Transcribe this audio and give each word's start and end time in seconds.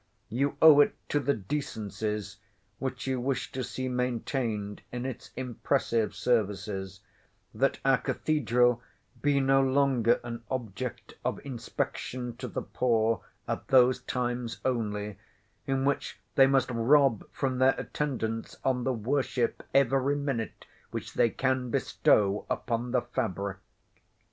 You 0.29 0.57
owe 0.63 0.79
it 0.81 0.95
to 1.09 1.19
the 1.19 1.35
decencies, 1.35 2.37
which 2.79 3.05
you 3.05 3.19
wish 3.21 3.51
to 3.51 3.63
see 3.63 3.87
maintained 3.87 4.81
in 4.91 5.05
its 5.05 5.29
impressive 5.35 6.15
services, 6.15 7.01
that 7.53 7.77
our 7.85 7.99
Cathedral 7.99 8.81
be 9.21 9.39
no 9.39 9.61
longer 9.61 10.19
an 10.23 10.41
object 10.49 11.13
of 11.23 11.39
inspection 11.45 12.35
to 12.37 12.47
the 12.47 12.63
poor 12.63 13.21
at 13.47 13.67
those 13.67 14.01
times 14.01 14.59
only, 14.65 15.19
in 15.67 15.85
which 15.85 16.19
they 16.33 16.47
must 16.47 16.71
rob 16.71 17.25
from 17.31 17.59
their 17.59 17.79
Attendance 17.79 18.55
on 18.63 18.83
the 18.85 18.93
worship 18.93 19.61
every 19.71 20.15
minute 20.15 20.65
which 20.89 21.13
they 21.13 21.29
can 21.29 21.69
bestow 21.69 22.47
upon 22.49 22.89
the 22.89 23.03
fabric. 23.03 23.57